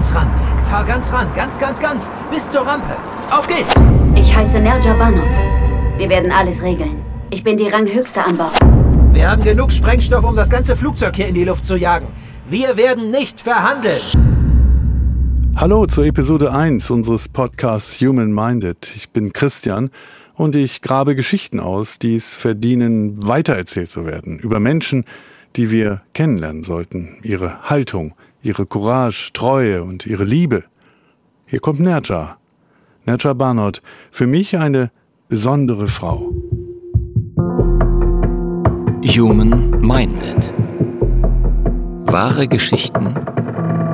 [0.00, 0.30] ganz ran.
[0.70, 1.28] Fahr ganz ran.
[1.36, 2.10] Ganz, ganz, ganz.
[2.30, 2.96] Bis zur Rampe.
[3.30, 3.74] Auf geht's!
[4.14, 5.28] Ich heiße Nerja Banot.
[5.98, 7.02] Wir werden alles regeln.
[7.28, 8.58] Ich bin die Ranghöchste an Bord.
[9.12, 12.06] Wir haben genug Sprengstoff, um das ganze Flugzeug hier in die Luft zu jagen.
[12.48, 14.00] Wir werden nicht verhandeln.
[15.56, 18.90] Hallo zur Episode 1 unseres Podcasts Human Minded.
[18.96, 19.90] Ich bin Christian
[20.32, 24.38] und ich grabe Geschichten aus, die es verdienen, weitererzählt zu werden.
[24.38, 25.04] Über Menschen,
[25.56, 27.18] die wir kennenlernen sollten.
[27.22, 30.64] Ihre Haltung, ihre Courage, Treue und ihre Liebe.
[31.46, 32.38] Hier kommt Nerja.
[33.06, 33.82] Nerja Banot.
[34.10, 34.90] Für mich eine
[35.28, 36.32] besondere Frau.
[39.02, 40.52] Human Minded.
[42.06, 43.14] Wahre Geschichten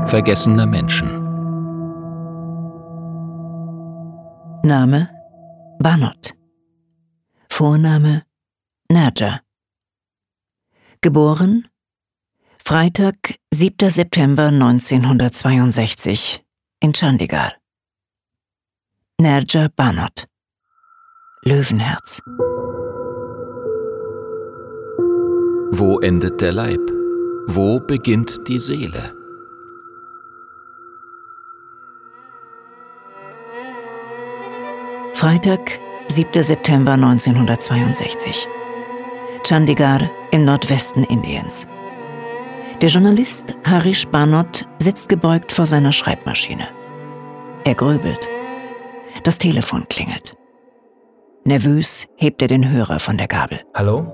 [0.07, 1.09] vergessener Menschen.
[4.63, 5.09] Name
[5.79, 6.35] Banot.
[7.49, 8.23] Vorname
[8.91, 9.41] Naja.
[11.01, 11.69] Geboren
[12.69, 13.89] Freitag, 7.
[13.89, 16.41] September 1962
[16.81, 17.53] in Chandigarh.
[19.21, 20.27] Nerja Banot.
[21.45, 22.21] Löwenherz.
[25.71, 26.81] Wo endet der Leib?
[27.47, 29.15] Wo beginnt die Seele?
[35.15, 35.79] Freitag,
[36.09, 36.43] 7.
[36.43, 38.49] September 1962.
[39.45, 41.65] Chandigarh im Nordwesten Indiens.
[42.83, 46.69] Der Journalist Harish Banot sitzt gebeugt vor seiner Schreibmaschine.
[47.65, 48.29] Er grübelt.
[49.25, 50.37] Das Telefon klingelt.
[51.45, 53.61] Nervös hebt er den Hörer von der Gabel.
[53.75, 54.13] Hallo?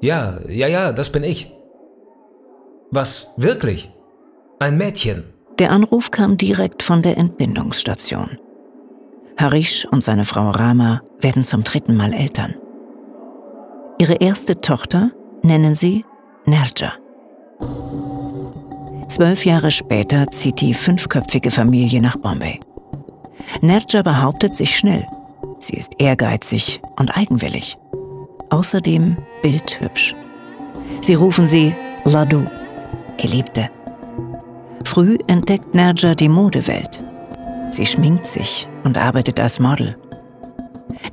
[0.00, 1.52] Ja, ja, ja, das bin ich.
[2.90, 3.28] Was?
[3.36, 3.92] Wirklich?
[4.58, 5.32] Ein Mädchen?
[5.60, 8.38] Der Anruf kam direkt von der Entbindungsstation.
[9.38, 12.56] Harish und seine Frau Rama werden zum dritten Mal Eltern.
[13.98, 16.04] Ihre erste Tochter nennen sie
[16.44, 16.94] Nerja.
[19.12, 22.60] Zwölf Jahre später zieht die fünfköpfige Familie nach Bombay.
[23.60, 25.06] Nerja behauptet sich schnell.
[25.60, 27.76] Sie ist ehrgeizig und eigenwillig.
[28.48, 30.14] Außerdem bildhübsch.
[31.02, 31.74] Sie rufen sie
[32.06, 32.46] Ladu,
[33.18, 33.68] Geliebte.
[34.86, 37.02] Früh entdeckt Nerja die Modewelt.
[37.68, 39.94] Sie schminkt sich und arbeitet als Model.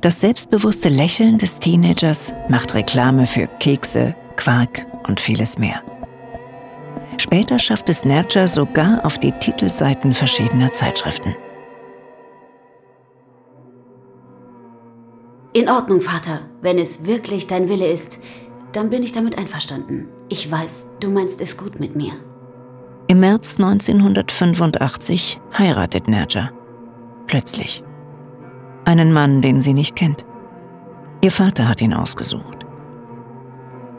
[0.00, 5.82] Das selbstbewusste Lächeln des Teenagers macht Reklame für Kekse, Quark und vieles mehr.
[7.20, 11.36] Später schafft es Nerja sogar auf die Titelseiten verschiedener Zeitschriften.
[15.52, 16.40] In Ordnung, Vater.
[16.62, 18.20] Wenn es wirklich dein Wille ist,
[18.72, 20.08] dann bin ich damit einverstanden.
[20.30, 22.12] Ich weiß, du meinst es gut mit mir.
[23.06, 26.52] Im März 1985 heiratet Nerja.
[27.26, 27.84] Plötzlich.
[28.86, 30.24] Einen Mann, den sie nicht kennt.
[31.20, 32.64] Ihr Vater hat ihn ausgesucht.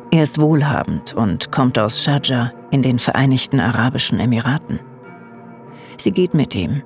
[0.09, 4.79] Er ist wohlhabend und kommt aus Sharjah in den Vereinigten Arabischen Emiraten.
[5.97, 6.81] Sie geht mit ihm.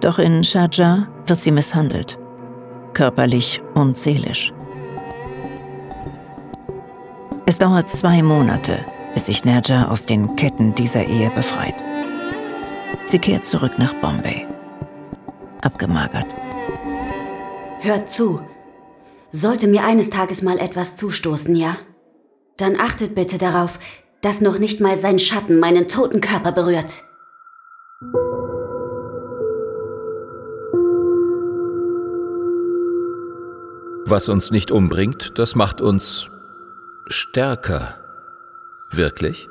[0.00, 2.18] Doch in Sharjah wird sie misshandelt.
[2.92, 4.52] Körperlich und seelisch.
[7.46, 8.84] Es dauert zwei Monate,
[9.14, 11.76] bis sich Nerja aus den Ketten dieser Ehe befreit.
[13.06, 14.46] Sie kehrt zurück nach Bombay.
[15.62, 16.26] Abgemagert.
[17.80, 18.40] Hört zu.
[19.30, 21.76] Sollte mir eines Tages mal etwas zustoßen, ja?
[22.56, 23.78] Dann achtet bitte darauf,
[24.22, 27.04] dass noch nicht mal sein Schatten meinen toten Körper berührt.
[34.08, 36.30] Was uns nicht umbringt, das macht uns
[37.08, 37.96] stärker.
[38.92, 39.48] Wirklich?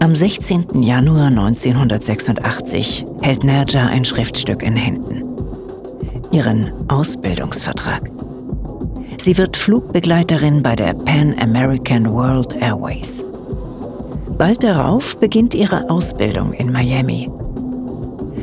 [0.00, 0.82] Am 16.
[0.82, 5.24] Januar 1986 hält Nerja ein Schriftstück in Händen.
[6.30, 8.10] Ihren Ausbildungsvertrag.
[9.20, 13.24] Sie wird Flugbegleiterin bei der Pan American World Airways.
[14.38, 17.30] Bald darauf beginnt ihre Ausbildung in Miami.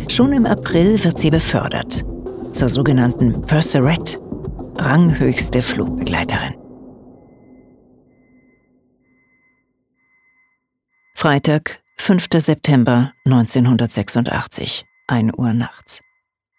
[0.10, 2.06] Schon im April wird sie befördert
[2.52, 4.20] zur sogenannten Purserette,
[4.78, 6.56] ranghöchste Flugbegleiterin.
[11.16, 12.28] Freitag, 5.
[12.38, 16.02] September 1986, 1 Uhr nachts.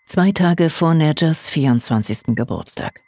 [0.06, 2.34] Zwei Tage vor Nerjas 24.
[2.34, 3.05] Geburtstag.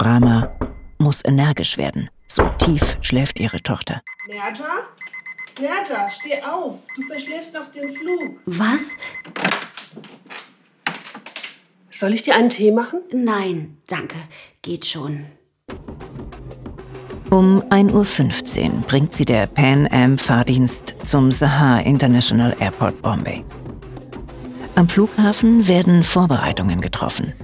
[0.00, 0.50] Rama
[0.98, 2.10] muss energisch werden.
[2.26, 4.02] So tief schläft ihre Tochter.
[4.26, 4.88] Nerja?
[5.60, 6.86] Nerja, steh auf.
[6.96, 8.40] Du verschläfst noch den Flug.
[8.46, 8.94] Was?
[11.90, 13.00] Soll ich dir einen Tee machen?
[13.12, 14.16] Nein, danke.
[14.62, 15.26] Geht schon.
[17.30, 23.44] Um 1.15 Uhr bringt sie der Pan Am Fahrdienst zum Sahar International Airport Bombay.
[24.76, 27.34] Am Flughafen werden Vorbereitungen getroffen.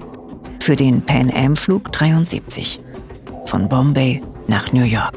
[0.67, 2.81] Für den Pan Am Flug 73.
[3.45, 5.13] Von Bombay nach New York.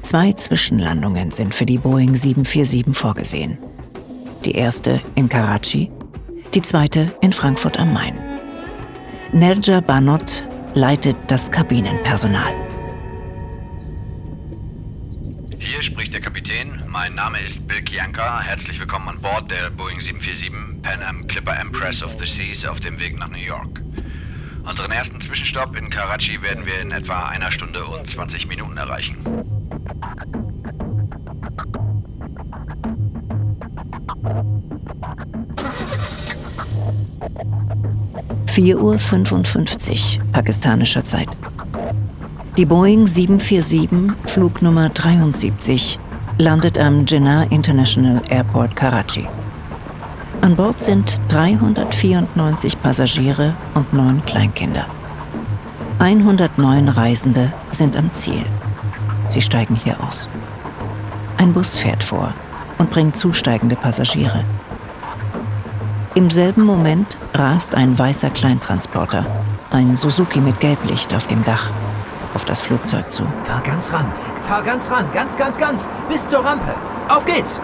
[0.00, 3.58] Zwei Zwischenlandungen sind für die Boeing 747 vorgesehen.
[4.46, 5.90] Die erste in Karachi,
[6.54, 8.14] die zweite in Frankfurt am Main.
[9.32, 10.42] Nerja Banot
[10.72, 12.54] leitet das Kabinenpersonal.
[15.58, 16.84] Hier spricht der Kapitän.
[16.86, 18.40] Mein Name ist Bill Kianka.
[18.40, 22.80] Herzlich willkommen an Bord der Boeing 747 Pan Am Clipper Empress of the Seas auf
[22.80, 23.82] dem Weg nach New York.
[24.68, 29.16] Unseren ersten Zwischenstopp in Karachi werden wir in etwa einer Stunde und 20 Minuten erreichen.
[38.46, 41.28] Vier Uhr fünfundfünfzig pakistanischer Zeit.
[42.56, 45.98] Die Boeing 747 Flugnummer 73
[46.38, 49.26] landet am Jinnah International Airport Karachi.
[50.48, 54.86] An Bord sind 394 Passagiere und neun Kleinkinder.
[55.98, 58.46] 109 Reisende sind am Ziel.
[59.26, 60.30] Sie steigen hier aus.
[61.36, 62.32] Ein Bus fährt vor
[62.78, 64.42] und bringt zusteigende Passagiere.
[66.14, 69.26] Im selben Moment rast ein weißer Kleintransporter,
[69.70, 71.68] ein Suzuki mit Gelblicht auf dem Dach,
[72.32, 73.24] auf das Flugzeug zu.
[73.42, 74.06] Fahr ganz ran,
[74.44, 76.74] fahr ganz ran, ganz, ganz, ganz, bis zur Rampe.
[77.10, 77.60] Auf geht's!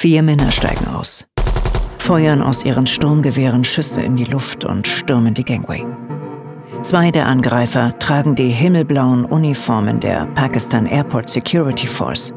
[0.00, 1.26] Vier Männer steigen aus,
[1.98, 5.84] feuern aus ihren Sturmgewehren Schüsse in die Luft und stürmen die Gangway.
[6.80, 12.32] Zwei der Angreifer tragen die himmelblauen Uniformen der Pakistan Airport Security Force.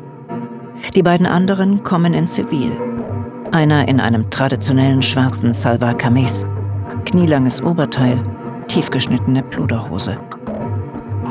[0.93, 2.73] Die beiden anderen kommen in Zivil.
[3.53, 6.45] Einer in einem traditionellen schwarzen Salwar Kameez,
[7.05, 8.21] knielanges Oberteil,
[8.67, 10.17] tiefgeschnittene Pluderhose.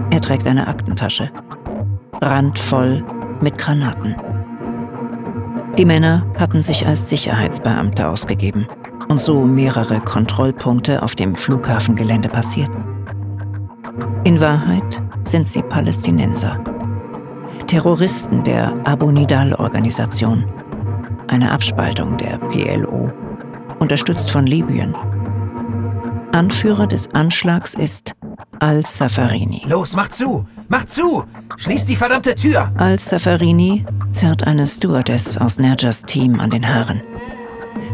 [0.09, 1.31] Er trägt eine Aktentasche,
[2.23, 3.05] randvoll
[3.43, 4.17] mit Granaten.
[5.79, 8.67] Die Männer hatten sich als Sicherheitsbeamte ausgegeben
[9.09, 12.71] und so mehrere Kontrollpunkte auf dem Flughafengelände passiert.
[14.25, 16.63] In Wahrheit sind sie Palästinenser.
[17.67, 20.45] Terroristen der Abu Nidal-Organisation,
[21.29, 23.11] eine Abspaltung der PLO,
[23.79, 24.95] unterstützt von Libyen.
[26.33, 28.13] Anführer des Anschlags ist
[28.61, 29.63] Al-Safarini.
[29.67, 30.47] Los, mach zu!
[30.69, 31.25] Mach zu!
[31.57, 32.71] Schließ die verdammte Tür!
[32.77, 37.03] Al-Safarini zerrt eine Stewardess aus Nerjas Team an den Haaren.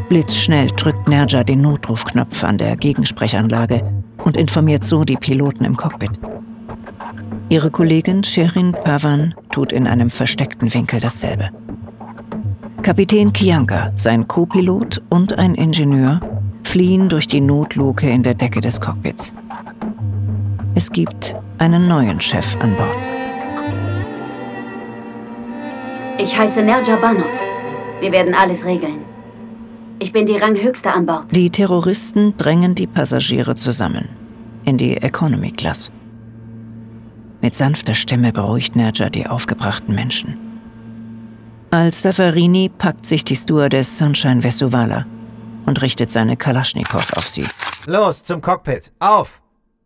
[0.09, 3.83] Blitzschnell drückt Nerja den Notrufknopf an der Gegensprechanlage
[4.25, 6.11] und informiert so die Piloten im Cockpit.
[7.51, 11.51] Ihre Kollegin Sherin Pavan tut in einem versteckten Winkel dasselbe.
[12.83, 16.21] Kapitän Kianka, sein Co-Pilot und ein Ingenieur
[16.65, 19.33] fliehen durch die Notluke in der Decke des Cockpits.
[20.75, 23.18] Es gibt einen neuen Chef an Bord.
[26.21, 27.25] Ich heiße Nerja Banot.
[28.01, 29.05] Wir werden alles regeln.
[30.01, 31.31] Ich bin die Ranghöchste an Bord.
[31.31, 34.09] Die Terroristen drängen die Passagiere zusammen
[34.65, 35.93] in die Economy Class.
[37.41, 40.37] Mit sanfter Stimme beruhigt Nerja die aufgebrachten Menschen.
[41.71, 45.07] Als Safarini packt sich die Stewardess Sunshine Vesuvala
[45.67, 47.45] und richtet seine Kalaschnikow auf sie.
[47.87, 48.91] Los, zum Cockpit.
[48.99, 49.41] Auf!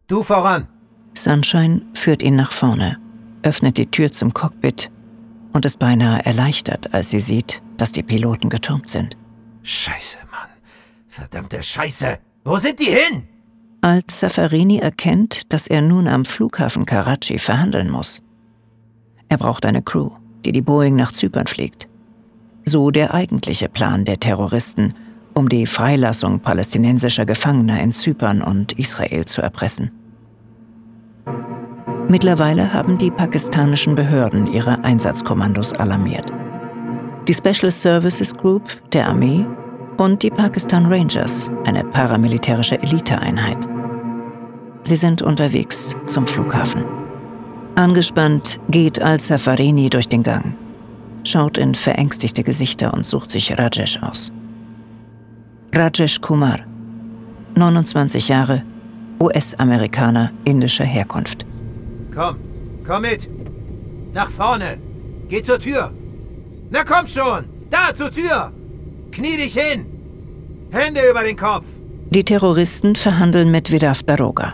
[0.07, 0.67] Du voran!
[1.13, 2.97] Sunshine führt ihn nach vorne,
[3.43, 4.91] öffnet die Tür zum Cockpit
[5.53, 9.17] und ist beinahe erleichtert, als sie sieht, dass die Piloten getürmt sind.
[9.63, 10.49] Scheiße, Mann.
[11.09, 12.19] Verdammte Scheiße.
[12.45, 13.25] Wo sind die hin?
[13.81, 18.23] Als Safarini erkennt, dass er nun am Flughafen Karachi verhandeln muss.
[19.29, 20.11] Er braucht eine Crew,
[20.45, 21.89] die die Boeing nach Zypern fliegt.
[22.65, 24.95] So der eigentliche Plan der Terroristen,
[25.35, 29.91] um die Freilassung palästinensischer Gefangener in Zypern und Israel zu erpressen.
[32.09, 36.33] Mittlerweile haben die pakistanischen Behörden ihre Einsatzkommandos alarmiert.
[37.29, 39.47] Die Special Services Group der Armee
[39.97, 43.69] und die Pakistan Rangers, eine paramilitärische Eliteeinheit.
[44.85, 46.85] Sie sind unterwegs zum Flughafen.
[47.77, 50.55] Angespannt geht Al-Safarini durch den Gang,
[51.25, 54.33] schaut in verängstigte Gesichter und sucht sich Rajesh aus.
[55.75, 56.59] Rajesh Kumar,
[57.55, 58.63] 29 Jahre,
[59.21, 61.47] US-Amerikaner indischer Herkunft.
[62.15, 62.37] Komm,
[62.87, 63.29] komm mit.
[64.13, 64.79] Nach vorne.
[65.29, 65.93] Geh zur Tür.
[66.71, 67.45] Na komm schon.
[67.71, 68.53] Da zur Tür.
[69.11, 69.87] Knie dich hin.
[70.71, 71.65] Hände über den Kopf.
[72.11, 74.53] Die Terroristen verhandeln mit Vidaf Daroga,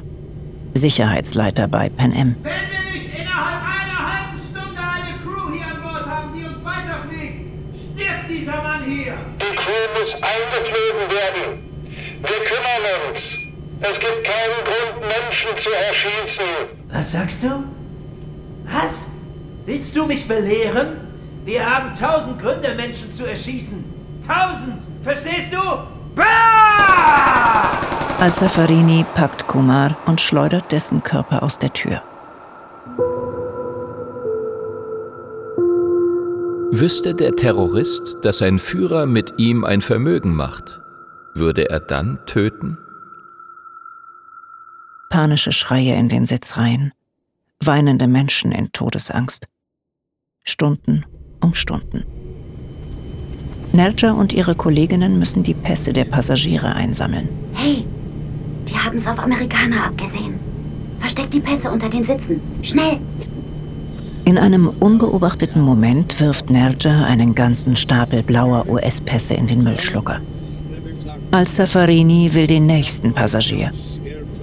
[0.74, 2.36] Sicherheitsleiter bei Pan Am.
[2.42, 6.64] Wenn wir nicht innerhalb einer halben Stunde eine Crew hier an Bord haben, die uns
[6.64, 7.40] weiterfliegt,
[7.74, 9.18] stirbt dieser Mann hier.
[9.40, 11.58] Die Crew muss eingeflogen werden.
[12.22, 13.47] Wir kümmern uns.
[13.80, 16.44] Es gibt keinen Grund, Menschen zu erschießen.
[16.90, 17.64] Was sagst du?
[18.64, 19.06] Was?
[19.66, 20.96] Willst du mich belehren?
[21.44, 23.84] Wir haben tausend Gründe, Menschen zu erschießen.
[24.26, 24.82] Tausend!
[25.02, 25.60] Verstehst du?
[26.14, 26.24] Bah!
[28.20, 32.02] Al-Safarini packt Kumar und schleudert dessen Körper aus der Tür.
[36.72, 40.80] Wüsste der Terrorist, dass sein Führer mit ihm ein Vermögen macht,
[41.34, 42.78] würde er dann töten?
[45.10, 46.92] Panische Schreie in den Sitzreihen,
[47.64, 49.48] weinende Menschen in Todesangst.
[50.44, 51.04] Stunden
[51.40, 52.04] um Stunden.
[53.72, 57.28] Nerja und ihre Kolleginnen müssen die Pässe der Passagiere einsammeln.
[57.54, 57.84] Hey,
[58.68, 60.38] die haben's auf Amerikaner abgesehen.
[60.98, 62.40] Versteckt die Pässe unter den Sitzen.
[62.62, 62.98] Schnell!
[64.24, 70.20] In einem unbeobachteten Moment wirft Nerja einen ganzen Stapel blauer US-Pässe in den Müllschlucker.
[71.30, 73.72] Al-Safarini will den nächsten Passagier.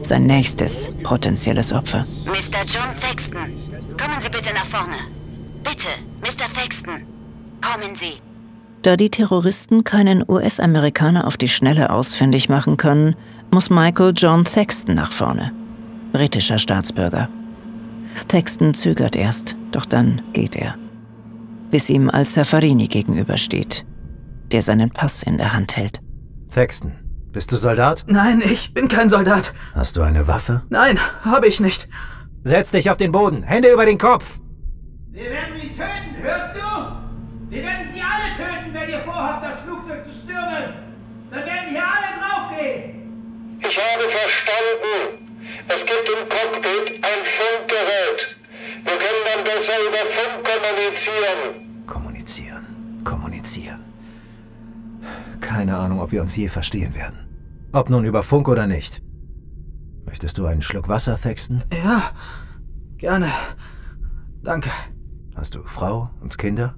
[0.05, 2.05] Sein nächstes potenzielles Opfer.
[2.25, 2.63] Mr.
[2.67, 3.55] John Thaxton,
[4.00, 4.97] kommen Sie bitte nach vorne.
[5.63, 5.88] Bitte,
[6.21, 6.45] Mr.
[6.53, 7.01] Thaxton,
[7.59, 8.21] kommen Sie.
[8.83, 13.15] Da die Terroristen keinen US-Amerikaner auf die Schnelle ausfindig machen können,
[13.50, 15.51] muss Michael John Thaxton nach vorne.
[16.13, 17.27] Britischer Staatsbürger.
[18.27, 20.75] Thaxton zögert erst, doch dann geht er.
[21.71, 23.88] Bis ihm Al-Safarini gegenübersteht,
[24.51, 26.00] der seinen Pass in der Hand hält.
[26.53, 26.91] Thaxton,
[27.35, 28.05] bist du Soldat?
[28.07, 29.53] Nein, ich bin kein Soldat.
[29.73, 30.63] Hast du eine Waffe?
[30.69, 31.89] Nein, habe ich nicht.
[32.45, 34.39] Setz dich auf den Boden, Hände über den Kopf.
[35.11, 37.49] Wir werden ihn töten, hörst du?
[37.49, 40.75] Wir werden sie alle töten, wenn ihr vorhabt, das Flugzeug zu stürmen.
[41.29, 43.59] Dann werden hier alle draufgehen.
[43.59, 45.27] Ich habe verstanden.
[45.67, 48.37] Es gibt im Cockpit ein Funkgerät.
[48.85, 51.85] Wir können dann besser über Funk kommunizieren.
[51.85, 52.65] Kommunizieren,
[53.03, 53.83] kommunizieren.
[55.41, 57.25] Keine Ahnung, ob wir uns je verstehen werden.
[57.75, 59.03] Ob nun über Funk oder nicht.
[60.05, 61.62] Möchtest du einen Schluck Wasser, Thaxton?
[61.74, 62.12] Ja,
[62.96, 63.27] gerne.
[64.41, 64.70] Danke.
[65.36, 66.77] Hast du Frau und Kinder?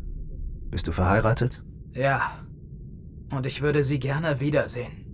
[0.71, 1.63] Bist du verheiratet?
[1.93, 2.39] Ja.
[3.31, 5.05] Und ich würde sie gerne wiedersehen.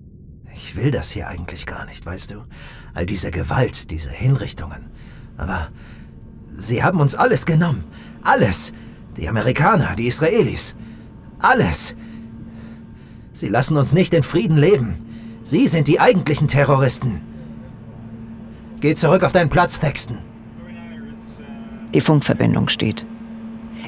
[0.53, 2.45] Ich will das hier eigentlich gar nicht, weißt du?
[2.93, 4.89] All diese Gewalt, diese Hinrichtungen.
[5.35, 5.67] Aber
[6.55, 7.83] sie haben uns alles genommen.
[8.21, 8.71] Alles.
[9.17, 10.77] Die Amerikaner, die Israelis.
[11.39, 11.93] Alles.
[13.33, 15.12] Sie lassen uns nicht in Frieden leben.
[15.43, 17.21] Sie sind die eigentlichen Terroristen.
[18.79, 20.17] Geh zurück auf deinen Platz, Thaxton.
[21.93, 23.05] Die Funkverbindung steht.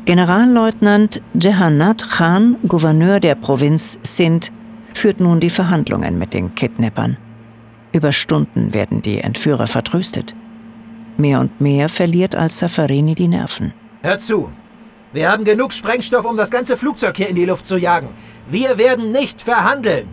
[0.06, 4.52] Generalleutnant Jehanat Khan, Gouverneur der Provinz Sindh,
[4.94, 7.18] führt nun die Verhandlungen mit den Kidnappern.
[7.94, 10.36] Über Stunden werden die Entführer vertröstet.
[11.18, 13.74] Mehr und mehr verliert Al-Safarini die Nerven.
[14.02, 14.50] Hör zu.
[15.14, 18.10] Wir haben genug Sprengstoff, um das ganze Flugzeug hier in die Luft zu jagen.
[18.50, 20.08] Wir werden nicht verhandeln.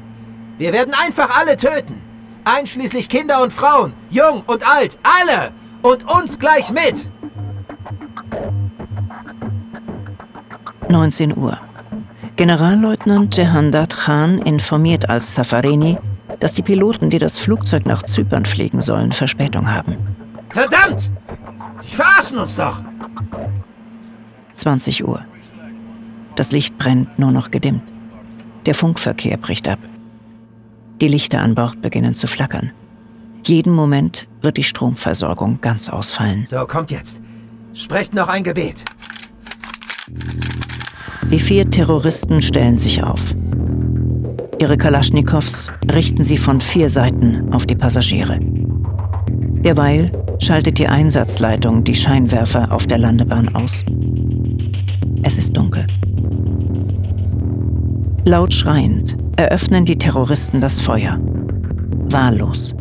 [0.63, 2.01] Wir werden einfach alle töten.
[2.45, 5.51] Einschließlich Kinder und Frauen, jung und alt, alle.
[5.83, 7.05] Und uns gleich mit.
[10.89, 11.59] 19 Uhr.
[12.37, 15.99] Generalleutnant Jehandat Khan informiert als Safarini,
[16.39, 19.97] dass die Piloten, die das Flugzeug nach Zypern fliegen sollen, Verspätung haben.
[20.51, 21.11] Verdammt!
[21.83, 22.81] Die verarschen uns doch!
[24.55, 25.25] 20 Uhr.
[26.37, 27.93] Das Licht brennt nur noch gedimmt.
[28.65, 29.81] Der Funkverkehr bricht ab.
[31.03, 32.71] Die Lichter an Bord beginnen zu flackern.
[33.45, 36.47] Jeden Moment wird die Stromversorgung ganz ausfallen.
[36.49, 37.21] So, kommt jetzt.
[37.75, 38.85] Sprecht noch ein Gebet.
[41.29, 43.35] Die vier Terroristen stellen sich auf.
[44.61, 48.39] Ihre Kalaschnikows richten sie von vier Seiten auf die Passagiere.
[48.39, 53.85] Derweil schaltet die Einsatzleitung die Scheinwerfer auf der Landebahn aus.
[55.25, 55.85] Es ist dunkel.
[58.25, 61.19] Laut schreiend eröffnen die Terroristen das Feuer.
[62.11, 62.75] Wahllos.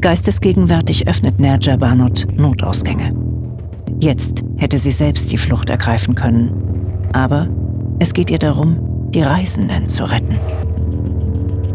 [0.00, 3.10] Geistesgegenwärtig öffnet Nerja Banot Notausgänge.
[4.00, 7.08] Jetzt hätte sie selbst die Flucht ergreifen können.
[7.12, 7.48] Aber
[7.98, 10.38] es geht ihr darum, die Reisenden zu retten.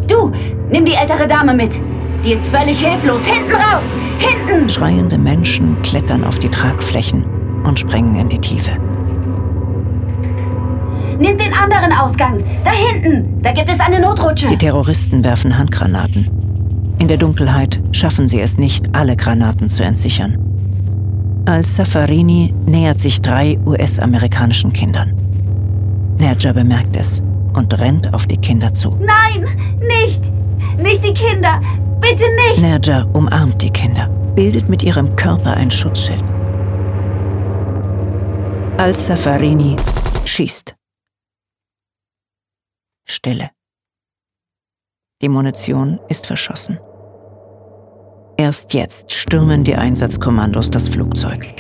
[0.08, 0.32] Du,
[0.70, 1.80] nimm die ältere Dame mit.
[2.26, 3.22] Die ist völlig hilflos.
[3.24, 3.84] Hinten raus!
[4.18, 4.68] Hinten!
[4.68, 7.24] Schreiende Menschen klettern auf die Tragflächen
[7.64, 8.72] und springen in die Tiefe.
[11.20, 12.44] Nimm den anderen Ausgang.
[12.64, 13.42] Da hinten.
[13.42, 14.48] Da gibt es eine Notrutsche.
[14.48, 16.30] Die Terroristen werfen Handgranaten.
[17.00, 20.38] In der Dunkelheit schaffen sie es nicht, alle Granaten zu entsichern.
[21.46, 25.16] Als Safarini nähert sich drei US-amerikanischen Kindern.
[26.18, 27.22] Nerja bemerkt es
[27.54, 28.98] und rennt auf die Kinder zu.
[29.00, 29.48] Nein,
[29.80, 30.22] nicht!
[30.82, 31.62] Nicht die Kinder!
[32.02, 32.62] Bitte nicht!
[32.62, 36.24] Nerja umarmt die Kinder, bildet mit ihrem Körper ein Schutzschild.
[38.78, 39.76] Als Safarini
[40.26, 40.76] schießt.
[43.10, 43.52] Stille.
[45.22, 46.78] Die Munition ist verschossen.
[48.38, 51.56] Erst jetzt stürmen die Einsatzkommandos das Flugzeug.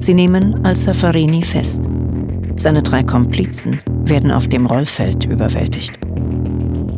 [0.00, 1.82] Sie nehmen Al-Safarini fest.
[2.56, 5.98] Seine drei Komplizen werden auf dem Rollfeld überwältigt.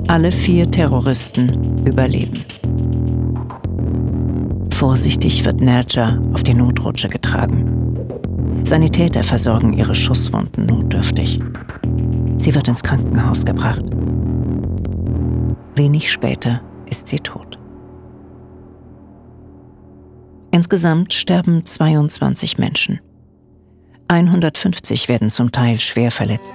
[0.09, 2.44] Alle vier Terroristen überleben.
[4.73, 7.94] Vorsichtig wird Nerja auf die Notrutsche getragen.
[8.62, 11.40] Sanitäter versorgen ihre Schusswunden notdürftig.
[12.38, 13.85] Sie wird ins Krankenhaus gebracht.
[15.76, 17.59] Wenig später ist sie tot.
[20.50, 23.00] Insgesamt sterben 22 Menschen.
[24.09, 26.55] 150 werden zum Teil schwer verletzt.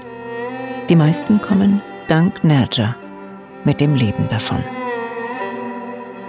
[0.90, 2.96] Die meisten kommen dank Nerja
[3.66, 4.64] mit dem Leben davon.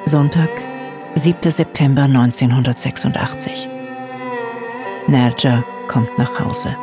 [0.04, 0.50] Sonntag,
[1.14, 1.50] 7.
[1.50, 3.69] September 1986.
[5.07, 6.75] Nerja kommt nach Hause.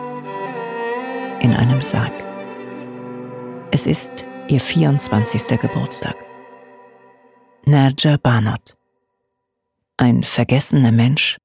[1.41, 2.13] In einem Sarg.
[3.77, 5.59] Es ist ihr 24.
[5.59, 6.15] Geburtstag.
[7.67, 8.75] Nerja Banot.
[9.97, 11.37] Ein vergessener Mensch,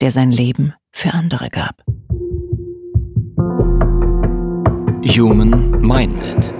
[0.00, 1.82] der sein Leben für andere gab.
[5.04, 6.50] Human Minded.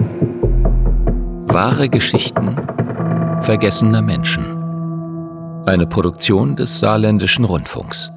[1.51, 2.55] Wahre Geschichten
[3.41, 4.45] vergessener Menschen.
[5.65, 8.11] Eine Produktion des Saarländischen Rundfunks.